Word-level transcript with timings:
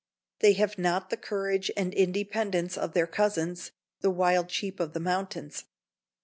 They 0.39 0.53
have 0.53 0.79
not 0.79 1.11
the 1.11 1.15
courage 1.15 1.69
and 1.77 1.93
independence 1.93 2.75
of 2.75 2.93
their 2.93 3.05
cousins, 3.05 3.69
the 3.99 4.09
wild 4.09 4.49
sheep 4.49 4.79
of 4.79 4.93
the 4.93 4.99
mountains. 4.99 5.65